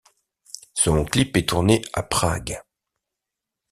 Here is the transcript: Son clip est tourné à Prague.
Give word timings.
Son 0.73 1.05
clip 1.05 1.37
est 1.37 1.47
tourné 1.47 1.83
à 1.93 2.01
Prague. 2.01 2.59